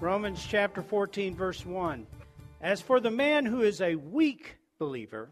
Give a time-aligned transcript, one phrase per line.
[0.00, 2.06] Romans chapter 14, verse 1.
[2.62, 5.28] As for the man who is a weak believer,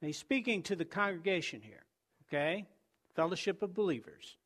[0.00, 1.82] he's speaking to the congregation here,
[2.28, 2.66] okay?
[3.16, 4.36] Fellowship of believers.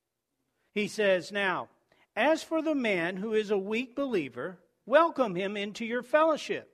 [0.72, 1.68] He says, Now,
[2.16, 6.72] as for the man who is a weak believer, welcome him into your fellowship,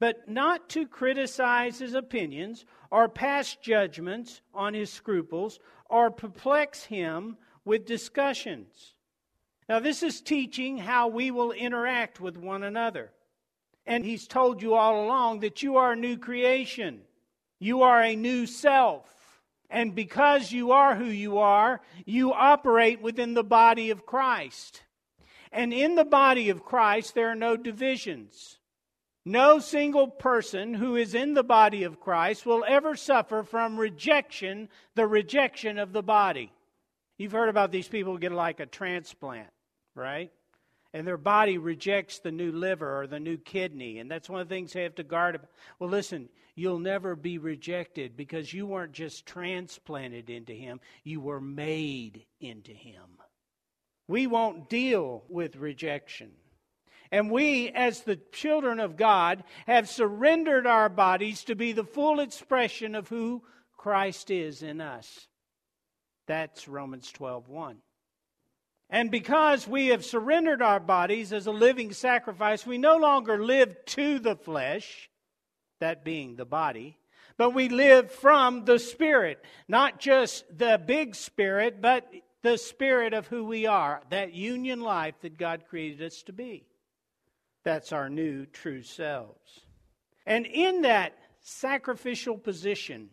[0.00, 7.36] but not to criticize his opinions or pass judgments on his scruples or perplex him
[7.64, 8.94] with discussions.
[9.68, 13.10] Now, this is teaching how we will interact with one another.
[13.86, 17.02] And he's told you all along that you are a new creation,
[17.58, 19.10] you are a new self.
[19.70, 24.82] And because you are who you are, you operate within the body of Christ.
[25.50, 28.58] And in the body of Christ, there are no divisions.
[29.24, 34.68] No single person who is in the body of Christ will ever suffer from rejection,
[34.94, 36.52] the rejection of the body.
[37.16, 39.48] You've heard about these people who get like a transplant
[39.94, 40.30] right?
[40.92, 43.98] And their body rejects the new liver or the new kidney.
[43.98, 45.50] And that's one of the things they have to guard about.
[45.78, 51.40] Well, listen, you'll never be rejected because you weren't just transplanted into Him, you were
[51.40, 53.18] made into Him.
[54.06, 56.30] We won't deal with rejection.
[57.10, 62.20] And we, as the children of God, have surrendered our bodies to be the full
[62.20, 63.42] expression of who
[63.76, 65.28] Christ is in us.
[66.26, 67.76] That's Romans 12 1.
[68.94, 73.74] And because we have surrendered our bodies as a living sacrifice, we no longer live
[73.86, 75.10] to the flesh,
[75.80, 76.96] that being the body,
[77.36, 79.44] but we live from the Spirit.
[79.66, 82.08] Not just the big Spirit, but
[82.42, 86.64] the Spirit of who we are, that union life that God created us to be.
[87.64, 89.62] That's our new true selves.
[90.24, 93.10] And in that sacrificial position,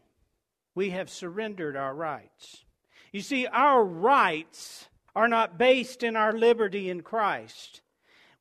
[0.76, 2.66] we have surrendered our rights.
[3.12, 7.82] You see, our rights are not based in our liberty in Christ.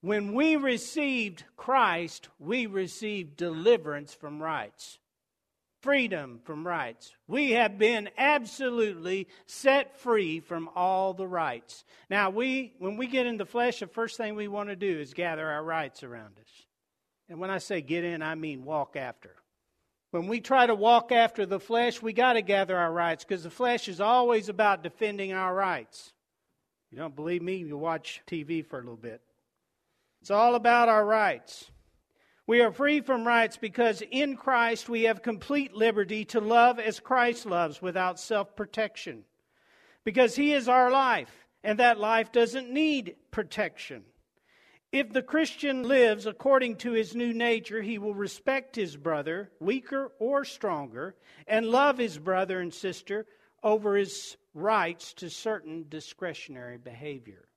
[0.00, 4.98] When we received Christ, we received deliverance from rights,
[5.82, 7.12] freedom from rights.
[7.28, 11.84] We have been absolutely set free from all the rights.
[12.08, 14.98] Now, we when we get in the flesh, the first thing we want to do
[14.98, 16.66] is gather our rights around us.
[17.28, 19.36] And when I say get in, I mean walk after.
[20.12, 23.44] When we try to walk after the flesh, we got to gather our rights because
[23.44, 26.12] the flesh is always about defending our rights.
[26.90, 27.56] You don't believe me?
[27.56, 29.20] You watch TV for a little bit.
[30.20, 31.70] It's all about our rights.
[32.46, 36.98] We are free from rights because in Christ we have complete liberty to love as
[36.98, 39.24] Christ loves without self protection.
[40.04, 44.02] Because He is our life, and that life doesn't need protection.
[44.92, 50.10] If the Christian lives according to his new nature, he will respect his brother, weaker
[50.18, 51.14] or stronger,
[51.46, 53.26] and love his brother and sister
[53.62, 57.48] over his rights to certain discretionary behavior.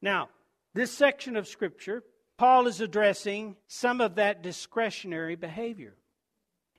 [0.00, 0.28] Now,
[0.74, 2.02] this section of Scripture,
[2.36, 5.96] Paul is addressing some of that discretionary behavior.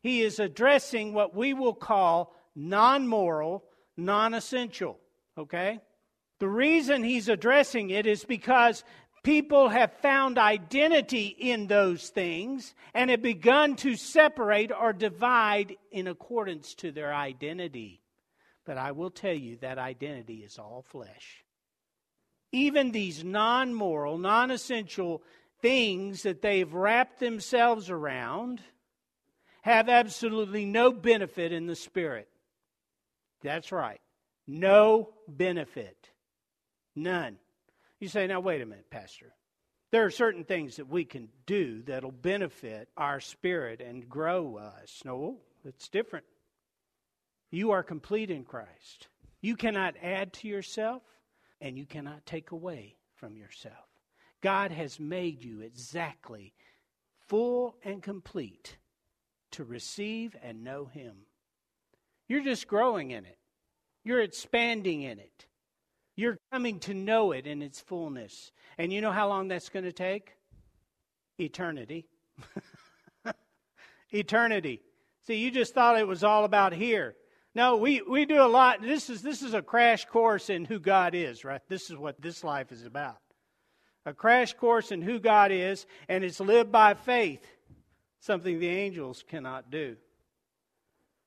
[0.01, 3.65] He is addressing what we will call non moral,
[3.97, 4.99] non essential.
[5.37, 5.79] Okay?
[6.39, 8.85] The reason he's addressing it is because
[9.23, 16.07] people have found identity in those things and have begun to separate or divide in
[16.07, 18.01] accordance to their identity.
[18.69, 21.43] But I will tell you that identity is all flesh.
[22.51, 25.23] Even these non moral, non essential
[25.59, 28.61] things that they've wrapped themselves around
[29.63, 32.27] have absolutely no benefit in the spirit.
[33.41, 34.01] That's right.
[34.45, 36.11] No benefit.
[36.95, 37.39] None.
[37.99, 39.33] You say, now, wait a minute, Pastor.
[39.89, 45.01] There are certain things that we can do that'll benefit our spirit and grow us.
[45.03, 46.25] No, it's different.
[47.51, 49.07] You are complete in Christ.
[49.41, 51.01] You cannot add to yourself,
[51.61, 53.75] and you cannot take away from yourself.
[54.41, 56.53] God has made you exactly
[57.27, 58.77] full and complete
[59.51, 61.15] to receive and know Him.
[62.27, 63.37] You're just growing in it,
[64.03, 65.45] you're expanding in it.
[66.15, 68.51] You're coming to know it in its fullness.
[68.77, 70.33] And you know how long that's going to take?
[71.39, 72.07] Eternity.
[74.11, 74.81] Eternity.
[75.25, 77.15] See, you just thought it was all about here.
[77.59, 78.81] No, we, we do a lot.
[78.81, 81.59] This is, this is a crash course in who God is, right?
[81.67, 83.17] This is what this life is about.
[84.05, 87.45] A crash course in who God is, and it's lived by faith,
[88.21, 89.97] something the angels cannot do.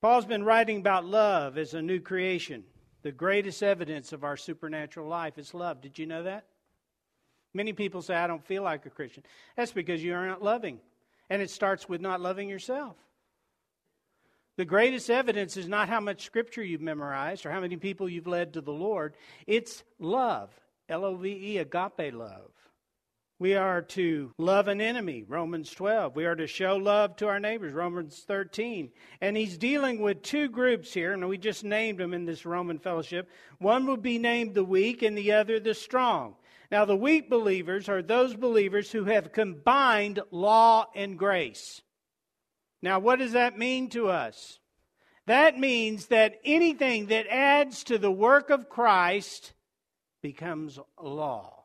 [0.01, 2.65] Paul's been writing about love as a new creation.
[3.03, 5.83] The greatest evidence of our supernatural life is love.
[5.83, 6.47] Did you know that?
[7.53, 9.23] Many people say, I don't feel like a Christian.
[9.55, 10.81] That's because you are not loving.
[11.29, 12.97] And it starts with not loving yourself.
[14.57, 18.27] The greatest evidence is not how much scripture you've memorized or how many people you've
[18.27, 19.15] led to the Lord.
[19.47, 20.51] It's love.
[20.89, 22.51] L O V E, agape love.
[23.39, 26.15] We are to love an enemy, Romans 12.
[26.15, 28.91] We are to show love to our neighbors, Romans 13.
[29.21, 32.79] And he's dealing with two groups here, and we just named them in this Roman
[32.79, 33.29] fellowship.
[33.59, 36.37] One would be named the weak, and the other the strong.
[36.71, 41.83] Now, the weak believers are those believers who have combined law and grace.
[42.83, 44.59] Now, what does that mean to us?
[45.27, 49.53] That means that anything that adds to the work of Christ
[50.21, 51.65] becomes law.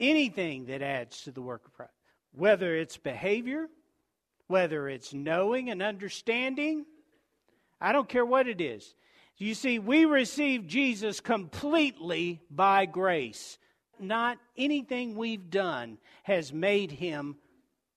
[0.00, 1.92] Anything that adds to the work of Christ,
[2.32, 3.68] whether it's behavior,
[4.48, 6.86] whether it's knowing and understanding,
[7.80, 8.94] I don't care what it is.
[9.36, 13.58] You see, we receive Jesus completely by grace.
[13.98, 17.36] Not anything we've done has made him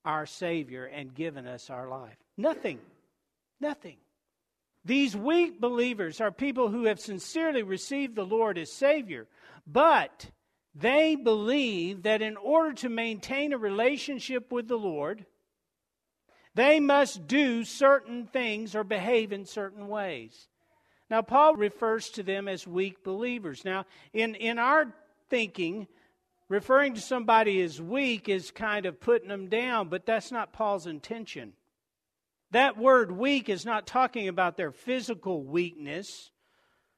[0.06, 2.18] our Savior and given us our life.
[2.38, 2.80] Nothing.
[3.60, 3.98] Nothing.
[4.86, 9.28] These weak believers are people who have sincerely received the Lord as Savior,
[9.66, 10.30] but
[10.76, 15.26] they believe that in order to maintain a relationship with the Lord,
[16.56, 20.48] they must do certain things or behave in certain ways.
[21.10, 23.64] Now, Paul refers to them as weak believers.
[23.64, 24.94] Now, in, in our
[25.30, 25.88] thinking,
[26.54, 30.86] referring to somebody as weak is kind of putting them down, but that's not Paul's
[30.86, 31.54] intention.
[32.52, 36.30] That word weak is not talking about their physical weakness.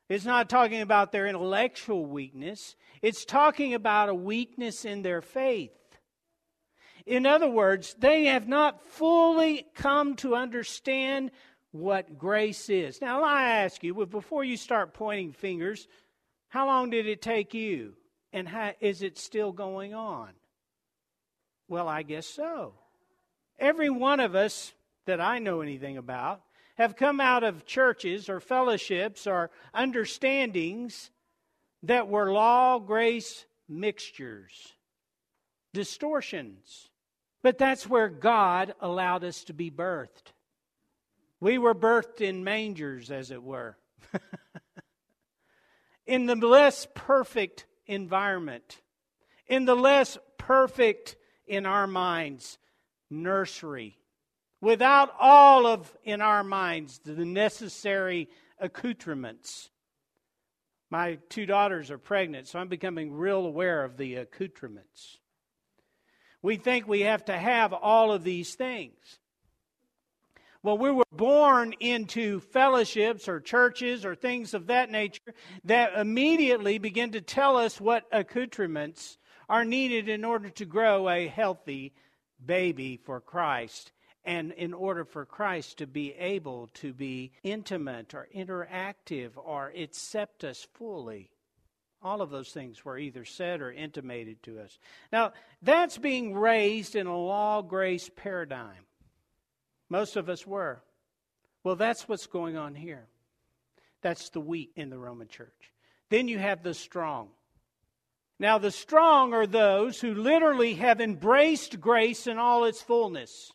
[0.10, 2.76] It's not talking about their intellectual weakness.
[3.02, 5.72] It's talking about a weakness in their faith.
[7.06, 11.32] In other words, they have not fully come to understand
[11.72, 13.00] what grace is.
[13.00, 15.88] Now, I ask you, before you start pointing fingers,
[16.50, 17.94] how long did it take you?
[18.36, 20.28] And how, is it still going on?
[21.70, 22.74] Well, I guess so.
[23.58, 24.74] Every one of us
[25.06, 26.42] that I know anything about
[26.78, 31.12] have come out of churches or fellowships or understandings
[31.84, 34.74] that were law grace mixtures,
[35.72, 36.90] distortions.
[37.42, 40.34] But that's where God allowed us to be birthed.
[41.40, 43.78] We were birthed in mangers, as it were,
[46.06, 48.82] in the less perfect environment,
[49.48, 51.16] in the less perfect,
[51.48, 52.58] in our minds,
[53.10, 53.98] nursery
[54.66, 58.28] without all of, in our minds, the necessary
[58.60, 59.70] accoutrements.
[60.90, 65.20] My two daughters are pregnant, so I'm becoming real aware of the accoutrements.
[66.42, 69.20] We think we have to have all of these things.
[70.66, 76.80] Well, we were born into fellowships or churches or things of that nature that immediately
[76.80, 81.94] begin to tell us what accoutrements are needed in order to grow a healthy
[82.44, 83.92] baby for Christ
[84.24, 90.44] and in order for Christ to be able to be intimate or interactive or accept
[90.44, 91.30] us fully.
[92.02, 94.80] All of those things were either said or intimated to us.
[95.12, 98.85] Now, that's being raised in a law grace paradigm.
[99.90, 100.82] Most of us were.
[101.64, 103.08] Well, that's what's going on here.
[104.02, 105.74] That's the weak in the Roman church.
[106.10, 107.30] Then you have the strong.
[108.38, 113.52] Now, the strong are those who literally have embraced grace in all its fullness.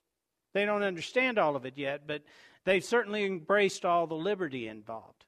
[0.54, 2.22] They don't understand all of it yet, but
[2.64, 5.25] they've certainly embraced all the liberty involved.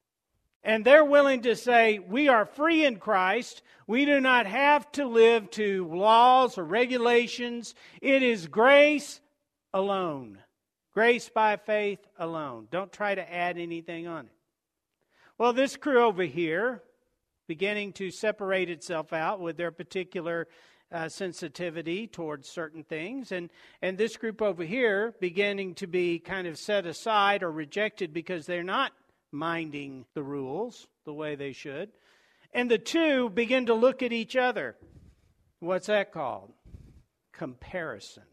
[0.65, 3.63] And they're willing to say, We are free in Christ.
[3.87, 7.75] We do not have to live to laws or regulations.
[8.01, 9.21] It is grace
[9.75, 10.39] alone.
[10.93, 12.69] Grace by faith alone.
[12.71, 14.33] Don't try to add anything on it.
[15.39, 16.83] Well, this crew over here,
[17.49, 20.49] beginning to separate itself out with their particular
[20.93, 23.49] uh, sensitivity towards certain things, and,
[23.81, 28.45] and this group over here beginning to be kind of set aside or rejected because
[28.45, 28.93] they're not
[29.31, 31.91] minding the rules the way they should.
[32.53, 34.77] And the two begin to look at each other.
[35.61, 36.53] What's that called?
[37.33, 38.25] Comparison.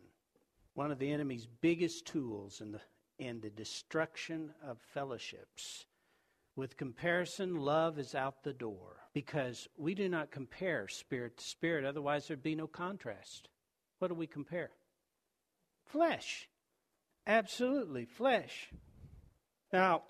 [0.80, 2.80] One of the enemy's biggest tools in the,
[3.18, 5.86] in the destruction of fellowships.
[6.56, 11.84] With comparison, love is out the door because we do not compare spirit to spirit,
[11.84, 13.50] otherwise, there'd be no contrast.
[13.98, 14.72] What do we compare?
[15.84, 16.48] Flesh.
[17.28, 18.70] Absolutely, flesh.
[19.74, 20.04] Now,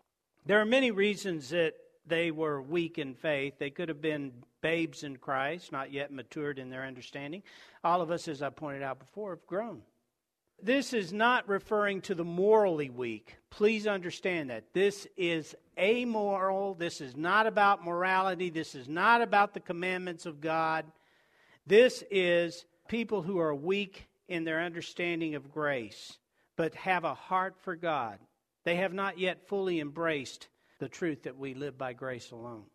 [0.46, 1.74] there are many reasons that
[2.06, 3.56] they were weak in faith.
[3.58, 7.42] They could have been babes in Christ, not yet matured in their understanding.
[7.84, 9.82] All of us, as I pointed out before, have grown.
[10.62, 13.38] This is not referring to the morally weak.
[13.50, 14.74] Please understand that.
[14.74, 16.74] This is amoral.
[16.74, 18.50] This is not about morality.
[18.50, 20.86] This is not about the commandments of God.
[21.66, 26.18] This is people who are weak in their understanding of grace,
[26.56, 28.20] but have a heart for God.
[28.66, 30.50] They have not yet fully embraced
[30.80, 32.66] the truth that we live by grace alone.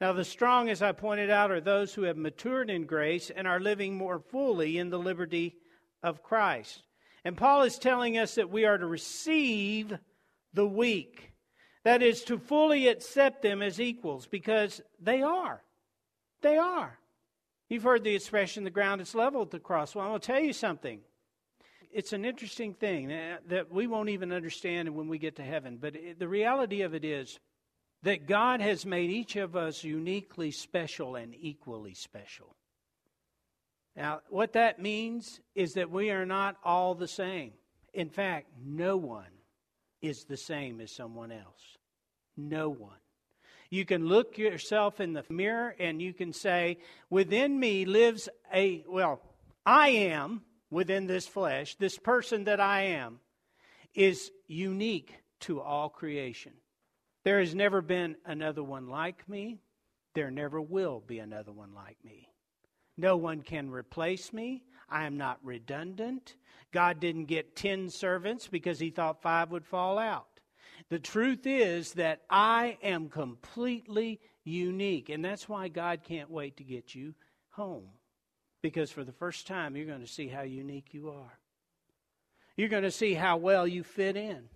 [0.00, 3.46] Now, the strong, as I pointed out, are those who have matured in grace and
[3.46, 5.56] are living more fully in the liberty
[6.02, 6.82] of Christ.
[7.24, 9.96] And Paul is telling us that we are to receive
[10.54, 11.32] the weak.
[11.84, 15.62] That is, to fully accept them as equals because they are.
[16.42, 16.98] They are.
[17.68, 19.94] You've heard the expression, the ground is level at the cross.
[19.94, 21.00] Well, I'm going to tell you something.
[21.90, 25.78] It's an interesting thing eh, that we won't even understand when we get to heaven.
[25.80, 27.38] But the reality of it is
[28.02, 32.54] that God has made each of us uniquely special and equally special.
[33.98, 37.54] Now, what that means is that we are not all the same.
[37.92, 39.26] In fact, no one
[40.00, 41.76] is the same as someone else.
[42.36, 43.00] No one.
[43.70, 46.78] You can look yourself in the mirror and you can say,
[47.10, 49.20] within me lives a, well,
[49.66, 53.18] I am within this flesh, this person that I am,
[53.96, 56.52] is unique to all creation.
[57.24, 59.58] There has never been another one like me.
[60.14, 62.28] There never will be another one like me.
[62.98, 64.64] No one can replace me.
[64.90, 66.34] I am not redundant.
[66.72, 70.26] God didn't get 10 servants because he thought five would fall out.
[70.90, 75.08] The truth is that I am completely unique.
[75.08, 77.14] And that's why God can't wait to get you
[77.50, 77.88] home.
[78.62, 81.38] Because for the first time, you're going to see how unique you are.
[82.56, 84.48] You're going to see how well you fit in.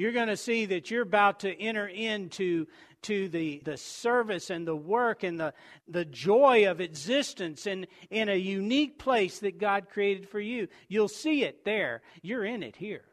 [0.00, 2.64] You're going to see that you're about to enter into
[3.02, 5.52] to the, the service and the work and the,
[5.88, 10.68] the joy of existence in, in a unique place that God created for you.
[10.88, 12.00] You'll see it there.
[12.22, 13.04] You're in it here.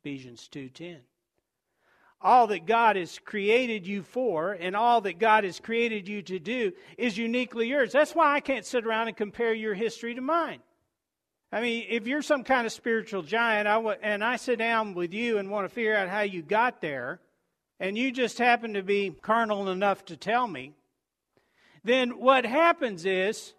[0.00, 1.00] Ephesians 2:10.
[2.18, 6.38] All that God has created you for and all that God has created you to
[6.38, 7.92] do is uniquely yours.
[7.92, 10.60] That's why I can't sit around and compare your history to mine.
[11.54, 14.92] I mean, if you're some kind of spiritual giant I w- and I sit down
[14.94, 17.20] with you and want to figure out how you got there,
[17.78, 20.72] and you just happen to be carnal enough to tell me,
[21.84, 23.54] then what happens is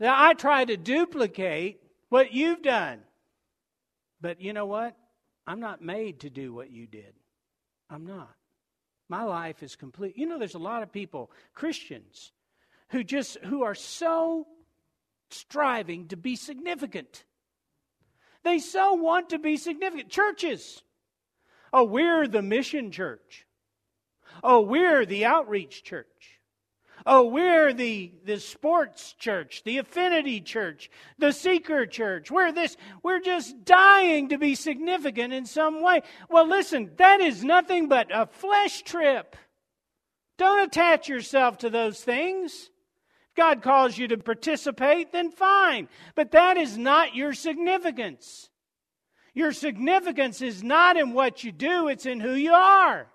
[0.00, 2.98] that I try to duplicate what you've done.
[4.20, 4.96] But you know what?
[5.46, 7.14] I'm not made to do what you did.
[7.88, 8.34] I'm not.
[9.08, 10.18] My life is complete.
[10.18, 12.32] You know, there's a lot of people, Christians,
[12.88, 14.48] who just who are so
[15.34, 17.24] striving to be significant.
[18.42, 20.08] They so want to be significant.
[20.08, 20.82] Churches,
[21.72, 23.46] Oh, we're the mission church.
[24.42, 26.06] Oh, we're the outreach church.
[27.06, 32.30] Oh, we're the, the sports church, the affinity church, the seeker church.
[32.30, 36.02] We're this, we're just dying to be significant in some way.
[36.28, 39.34] Well, listen, that is nothing but a flesh trip.
[40.36, 42.69] Don't attach yourself to those things.
[43.40, 45.88] God calls you to participate, then fine.
[46.14, 48.50] But that is not your significance.
[49.32, 53.06] Your significance is not in what you do, it's in who you are.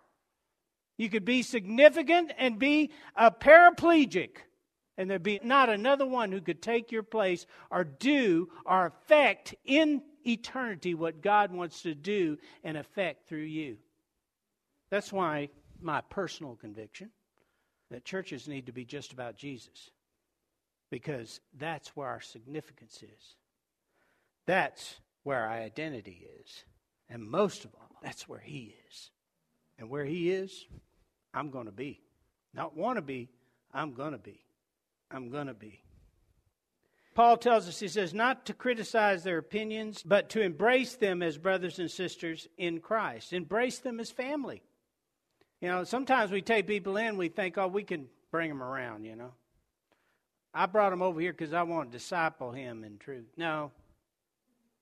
[0.97, 4.37] You could be significant and be a paraplegic,
[4.97, 9.53] and there'd be not another one who could take your place or do or affect
[9.63, 13.77] in eternity what God wants to do and affect through you.
[14.89, 17.11] That's why my personal conviction
[17.91, 19.91] that churches need to be just about Jesus,
[20.89, 23.35] because that's where our significance is.
[24.45, 26.63] That's where our identity is.
[27.09, 29.11] And most of all, that's where He is.
[29.77, 30.65] And where He is,
[31.33, 32.01] I'm going to be.
[32.53, 33.29] Not want to be,
[33.73, 34.39] I'm going to be.
[35.11, 35.81] I'm going to be.
[37.13, 41.37] Paul tells us, he says, not to criticize their opinions, but to embrace them as
[41.37, 43.31] brothers and sisters in Christ.
[43.31, 44.61] Embrace them as family.
[45.61, 49.05] You know, sometimes we take people in, we think, oh, we can bring them around,
[49.05, 49.31] you know.
[50.55, 53.25] I brought him over here because I want to disciple him in truth.
[53.35, 53.71] No.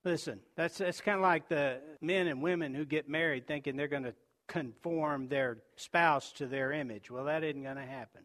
[0.04, 3.88] Listen, that's, that's kind of like the men and women who get married thinking they're
[3.88, 4.14] going to
[4.46, 7.10] conform their spouse to their image.
[7.10, 8.22] Well, that isn't going to happen.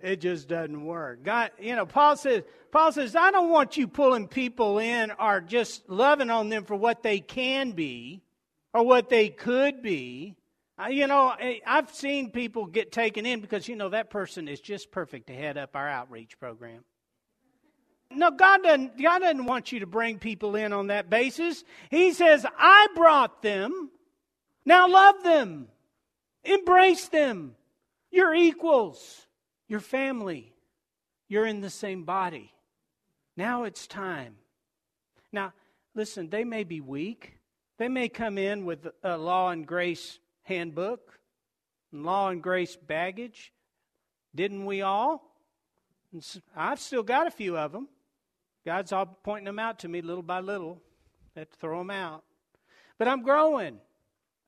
[0.00, 1.22] It just doesn't work.
[1.22, 5.40] God, you know, Paul says, Paul says, I don't want you pulling people in or
[5.40, 8.22] just loving on them for what they can be
[8.72, 10.36] or what they could be.
[10.90, 11.34] You know,
[11.66, 15.34] I've seen people get taken in because, you know, that person is just perfect to
[15.34, 16.84] head up our outreach program.
[18.10, 21.64] No, God doesn't, God doesn't want you to bring people in on that basis.
[21.90, 23.90] He says, I brought them.
[24.64, 25.68] Now love them.
[26.44, 27.56] Embrace them.
[28.10, 29.26] You're equals.
[29.68, 30.52] You're family.
[31.28, 32.52] You're in the same body.
[33.36, 34.36] Now it's time.
[35.32, 35.52] Now,
[35.94, 37.38] listen, they may be weak.
[37.78, 41.18] They may come in with a law and grace handbook,
[41.92, 43.52] law and grace baggage.
[44.34, 45.36] Didn't we all?
[46.56, 47.88] I've still got a few of them.
[48.64, 50.80] God's all pointing them out to me little by little.
[51.36, 52.24] Have to throw them out.
[52.98, 53.78] But I'm growing.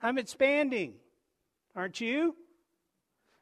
[0.00, 0.94] I'm expanding.
[1.76, 2.34] Aren't you?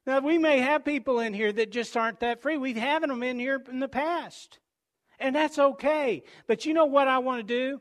[0.07, 2.59] Now, we may have people in here that just aren't that free.
[2.59, 4.59] We've had them in here in the past.
[5.19, 6.23] And that's okay.
[6.47, 7.81] But you know what I want to do?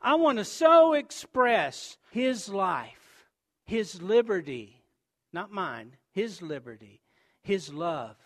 [0.00, 3.05] I want to so express His life,
[3.66, 4.82] His liberty,
[5.32, 7.02] not mine, His liberty,
[7.42, 8.16] His love,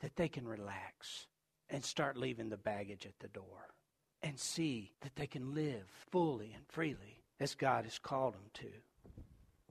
[0.00, 1.26] that they can relax
[1.70, 3.74] and start leaving the baggage at the door
[4.22, 8.68] and see that they can live fully and freely as God has called them to.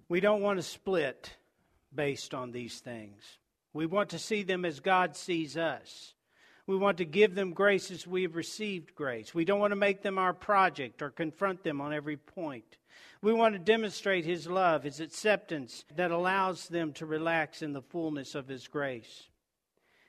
[0.10, 1.36] We don't want to split
[1.94, 3.22] based on these things.
[3.74, 6.14] We want to see them as God sees us.
[6.66, 9.34] We want to give them grace as we have received grace.
[9.34, 12.78] We don't want to make them our project or confront them on every point.
[13.22, 17.82] We want to demonstrate His love, His acceptance that allows them to relax in the
[17.82, 19.30] fullness of His grace.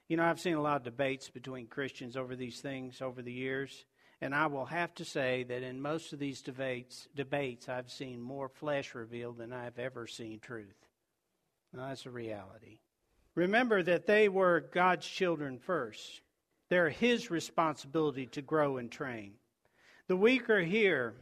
[0.09, 3.33] You know, I've seen a lot of debates between Christians over these things over the
[3.33, 3.85] years,
[4.21, 8.21] and I will have to say that in most of these debates, debates I've seen
[8.21, 10.87] more flesh revealed than I've ever seen truth.
[11.73, 12.81] Now, that's a reality.
[13.35, 16.23] Remember that they were God's children first.
[16.69, 19.35] They're His responsibility to grow and train.
[20.09, 21.15] The weak are here.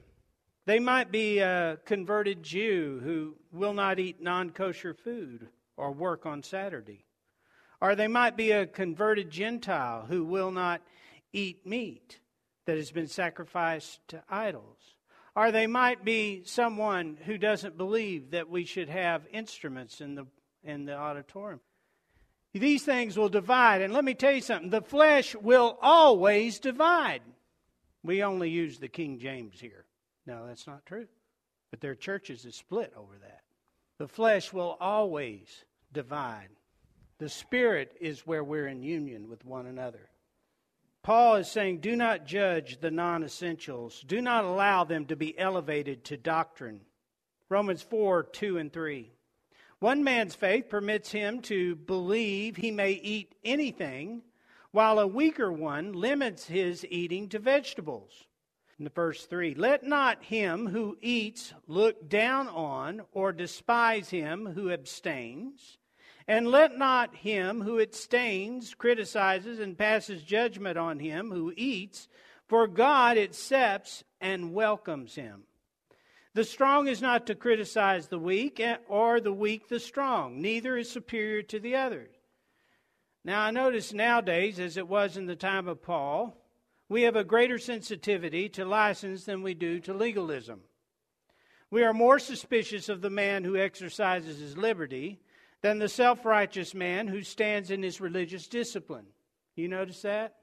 [0.66, 6.26] They might be a converted Jew who will not eat non kosher food or work
[6.26, 7.05] on Saturday.
[7.81, 10.83] Or they might be a converted Gentile who will not
[11.33, 12.18] eat meat
[12.66, 14.96] that has been sacrificed to idols.
[15.37, 20.26] Or they might be someone who doesn't believe that we should have instruments in the,
[20.64, 21.61] in the auditorium.
[22.55, 23.83] These things will divide.
[23.83, 27.22] And let me tell you something the flesh will always divide.
[28.02, 29.86] We only use the King James here.
[30.27, 31.07] No, that's not true.
[31.71, 33.43] But their churches is split over that.
[33.99, 36.49] The flesh will always divide.
[37.19, 40.11] The Spirit is where we're in union with one another.
[41.03, 45.39] Paul is saying, do not judge the non essentials, do not allow them to be
[45.39, 46.81] elevated to doctrine.
[47.49, 49.12] Romans 4 2 and 3.
[49.79, 54.23] One man's faith permits him to believe he may eat anything,
[54.73, 58.27] while a weaker one limits his eating to vegetables.
[58.79, 64.47] In the verse 3, let not him who eats look down on or despise him
[64.55, 65.79] who abstains
[66.29, 72.09] and let not him who abstains, criticizes, and passes judgment on him who eats,
[72.49, 75.45] for God accepts and welcomes him.
[76.35, 80.43] The strong is not to criticize the weak, eh, or the weak the strong.
[80.43, 82.11] Neither is superior to the other.
[83.25, 86.37] Now, I notice nowadays, as it was in the time of Paul,
[86.88, 90.61] we have a greater sensitivity to license than we do to legalism.
[91.70, 95.20] We are more suspicious of the man who exercises his liberty
[95.62, 99.07] than the self righteous man who stands in his religious discipline.
[99.57, 100.37] You notice that?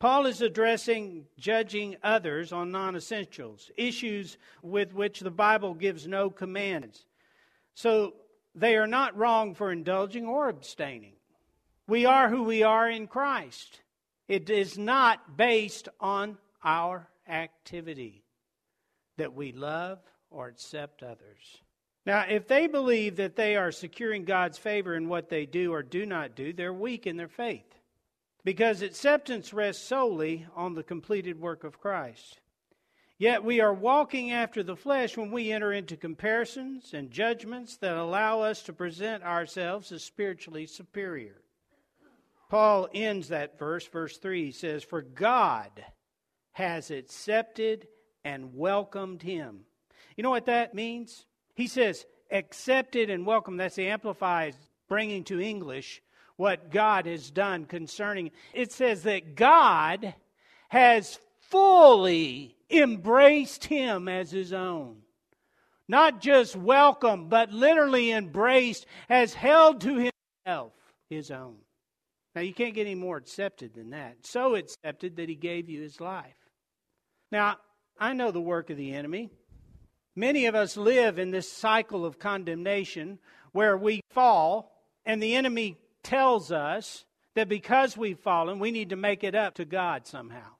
[0.00, 6.30] Paul is addressing judging others on non essentials, issues with which the Bible gives no
[6.30, 7.06] commands.
[7.74, 8.14] So
[8.54, 11.14] they are not wrong for indulging or abstaining.
[11.86, 13.80] We are who we are in Christ.
[14.28, 18.24] It is not based on our activity
[19.18, 19.98] that we love
[20.30, 21.62] or accept others.
[22.06, 25.82] Now, if they believe that they are securing God's favor in what they do or
[25.82, 27.78] do not do, they're weak in their faith.
[28.44, 32.40] Because acceptance rests solely on the completed work of Christ.
[33.16, 37.96] Yet we are walking after the flesh when we enter into comparisons and judgments that
[37.96, 41.43] allow us to present ourselves as spiritually superior.
[42.54, 45.72] Paul ends that verse, verse 3, he says, For God
[46.52, 47.88] has accepted
[48.24, 49.62] and welcomed him.
[50.16, 51.26] You know what that means?
[51.56, 53.58] He says, accepted and welcomed.
[53.58, 54.54] That's the Amplified
[54.88, 56.00] bringing to English
[56.36, 58.30] what God has done concerning.
[58.52, 60.14] It says that God
[60.68, 61.18] has
[61.50, 64.98] fully embraced him as his own.
[65.88, 70.12] Not just welcomed, but literally embraced, has held to
[70.46, 70.70] himself
[71.10, 71.56] his own.
[72.34, 74.26] Now, you can't get any more accepted than that.
[74.26, 76.34] So accepted that he gave you his life.
[77.30, 77.58] Now,
[77.98, 79.30] I know the work of the enemy.
[80.16, 83.18] Many of us live in this cycle of condemnation
[83.52, 84.72] where we fall,
[85.04, 89.54] and the enemy tells us that because we've fallen, we need to make it up
[89.54, 90.54] to God somehow.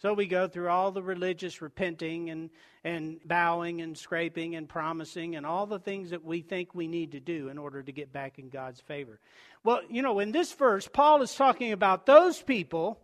[0.00, 2.50] So we go through all the religious repenting and,
[2.84, 7.12] and bowing and scraping and promising and all the things that we think we need
[7.12, 9.18] to do in order to get back in God's favor.
[9.64, 13.00] Well, you know, in this verse, Paul is talking about those people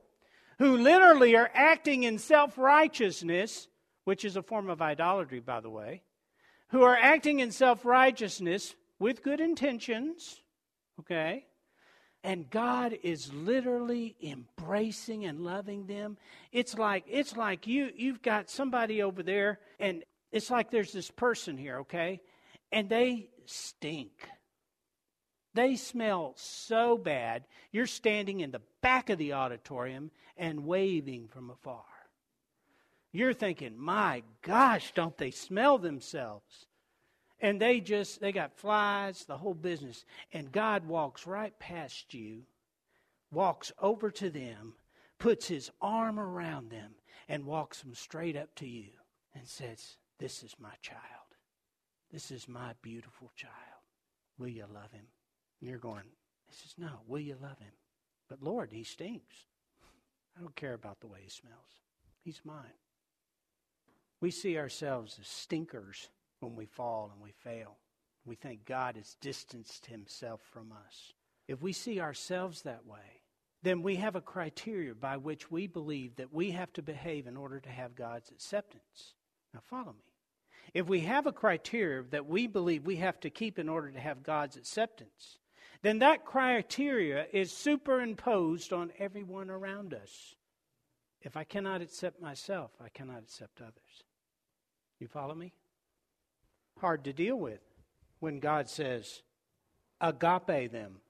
[0.61, 3.67] who literally are acting in self righteousness,
[4.05, 6.03] which is a form of idolatry, by the way,
[6.69, 10.41] who are acting in self righteousness with good intentions,
[11.01, 11.45] okay?
[12.25, 16.17] And God is literally embracing and loving them.
[16.51, 21.11] It's like it's like you you've got somebody over there and it's like there's this
[21.11, 22.23] person here, okay?
[22.73, 24.29] And they stink.
[25.53, 27.45] They smell so bad.
[27.71, 31.85] You're standing in the back of the auditorium and waving from afar.
[33.13, 36.67] You're thinking, "My gosh, don't they smell themselves?"
[37.45, 40.07] And they just they got flies the whole business.
[40.33, 42.45] And god walks right past you
[43.31, 44.73] walks over to them
[45.19, 46.93] puts his arm around them
[47.29, 48.89] and walks them straight up to you
[49.35, 51.01] and says this is my child.
[52.11, 53.53] This is my beautiful child.
[54.39, 55.07] Will you love him?
[55.61, 56.05] And you're going
[56.49, 57.75] he says no will you love him?
[58.27, 59.37] But lord he stinks.
[60.35, 61.83] I don't care about the way he smells.
[62.25, 62.79] He's mine.
[64.23, 66.09] We see ourselves as stinkers
[66.45, 67.79] when we fall and we fail.
[68.25, 71.13] We think God has distanced himself from us.
[71.47, 73.23] If we see ourselves that way,
[73.63, 77.37] then we have a criteria by which we believe that we have to behave in
[77.37, 79.15] order to have God's acceptance.
[79.53, 80.13] Now, follow me.
[80.73, 84.01] If we have a criteria that we believe we have to keep in order to
[84.01, 85.39] have God's acceptance,
[85.83, 90.35] then that criteria is superimposed on everyone around us.
[91.21, 94.05] If I cannot accept myself, I cannot accept others.
[94.99, 95.53] You follow me?
[96.79, 97.61] Hard to deal with
[98.21, 99.23] when God says,
[100.01, 101.01] agape them.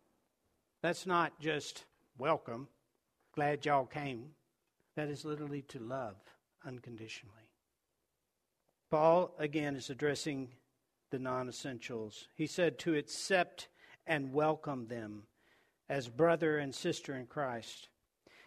[0.83, 1.85] That's not just
[2.18, 2.68] welcome,
[3.33, 4.31] glad y'all came.
[4.96, 6.16] That is literally to love
[6.64, 7.50] unconditionally.
[8.90, 10.50] Paul, again, is addressing
[11.11, 12.29] the non essentials.
[12.35, 13.68] He said to accept
[14.07, 15.24] and welcome them
[15.88, 17.88] as brother and sister in Christ.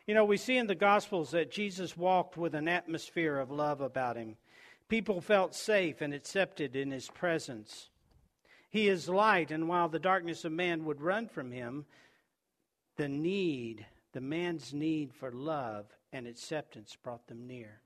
[0.05, 3.81] You know, we see in the Gospels that Jesus walked with an atmosphere of love
[3.81, 4.37] about him.
[4.89, 7.89] People felt safe and accepted in his presence.
[8.69, 11.85] He is light, and while the darkness of man would run from him,
[12.95, 17.81] the need, the man's need for love and acceptance brought them near.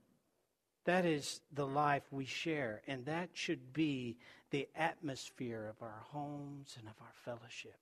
[0.84, 4.18] That is the life we share, and that should be
[4.50, 7.78] the atmosphere of our homes and of our fellowship.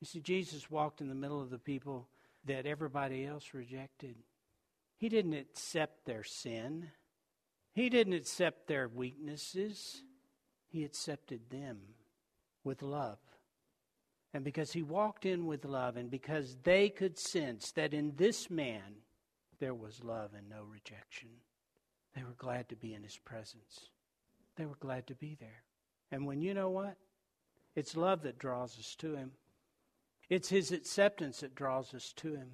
[0.00, 2.08] You see, Jesus walked in the middle of the people
[2.46, 4.16] that everybody else rejected.
[4.96, 6.90] He didn't accept their sin.
[7.72, 10.02] He didn't accept their weaknesses,
[10.68, 11.78] He accepted them
[12.64, 13.18] with love.
[14.32, 18.50] And because He walked in with love, and because they could sense that in this
[18.50, 19.02] man
[19.58, 21.30] there was love and no rejection,
[22.14, 23.90] they were glad to be in His presence.
[24.56, 25.62] They were glad to be there.
[26.10, 26.96] And when you know what?
[27.76, 29.30] It's love that draws us to Him.
[30.28, 32.50] It's His acceptance that draws us to Him.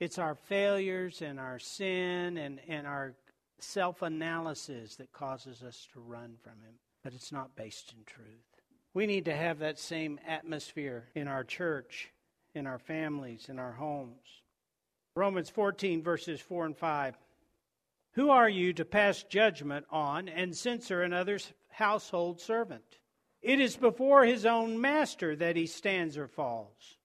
[0.00, 3.14] It's our failures and our sin and, and our
[3.58, 8.62] self analysis that causes us to run from Him, but it's not based in truth.
[8.92, 12.10] We need to have that same atmosphere in our church,
[12.54, 14.42] in our families, in our homes.
[15.16, 17.16] Romans 14, verses 4 and 5.
[18.12, 22.98] Who are you to pass judgment on and censor another's household servant?
[23.42, 26.96] It is before his own master that he stands or falls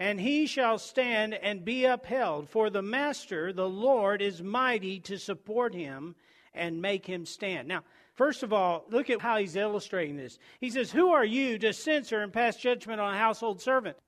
[0.00, 2.48] and he shall stand and be upheld.
[2.48, 6.16] For the master, the Lord, is mighty to support him
[6.54, 7.68] and make him stand.
[7.68, 7.84] Now,
[8.14, 10.38] first of all, look at how he's illustrating this.
[10.58, 13.98] He says, Who are you to censor and pass judgment on a household servant?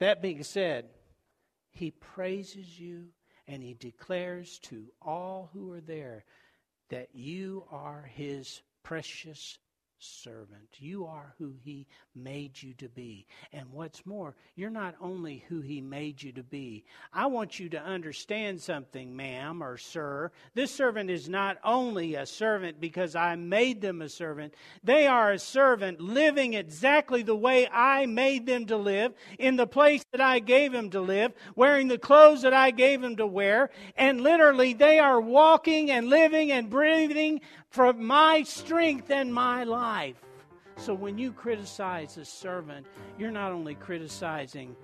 [0.00, 0.86] That being said,
[1.70, 3.06] he praises you
[3.46, 6.24] and he declares to all who are there
[6.90, 9.58] that you are his precious
[9.98, 10.68] servant.
[10.78, 13.26] You are who He made you to be.
[13.52, 16.84] And what's more, you're not only who He made you to be.
[17.12, 20.30] I want you to understand something, ma'am or sir.
[20.54, 24.54] This servant is not only a servant because I made them a servant,
[24.84, 29.66] they are a servant living exactly the way I made them to live, in the
[29.66, 33.26] place that I gave them to live, wearing the clothes that I gave them to
[33.26, 33.70] wear.
[33.96, 40.22] And literally, they are walking and living and breathing for my strength and my life.
[40.76, 42.86] So when you criticize a servant,
[43.18, 44.76] you're not only criticizing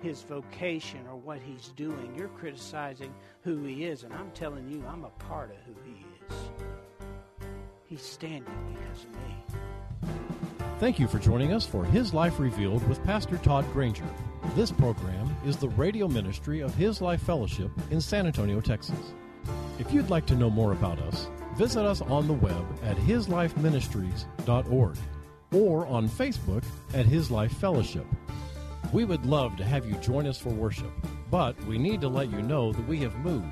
[0.00, 4.04] his vocation or what he's doing, you're criticizing who he is.
[4.04, 6.34] And I'm telling you, I'm a part of who he is.
[7.86, 9.36] He's standing because of me.
[10.78, 14.04] Thank you for joining us for His Life Revealed with Pastor Todd Granger.
[14.54, 19.14] This program is the radio ministry of His Life Fellowship in San Antonio, Texas.
[19.78, 24.96] If you'd like to know more about us, visit us on the web at hislifeministries.org
[25.54, 28.06] or on Facebook at His Life Fellowship.
[28.92, 30.90] We would love to have you join us for worship,
[31.30, 33.46] but we need to let you know that we have moved.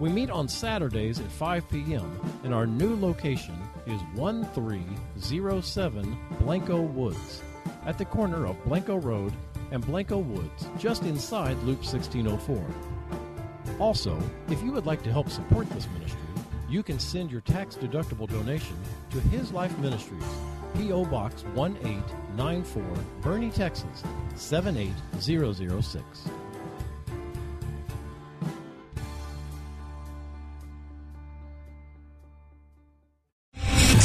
[0.00, 7.42] We meet on Saturdays at 5 p.m., and our new location is 1307 Blanco Woods
[7.84, 9.32] at the corner of Blanco Road
[9.70, 12.64] and Blanco Woods, just inside Loop 1604.
[13.78, 16.17] Also, if you would like to help support this ministry,
[16.68, 18.76] you can send your tax deductible donation
[19.10, 20.22] to His Life Ministries,
[20.76, 21.06] P.O.
[21.06, 22.82] Box 1894,
[23.22, 24.02] Boerne, Texas
[24.36, 26.04] 78006.